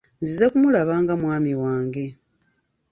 [0.21, 2.05] Nzize kumulaba nga mwami wange.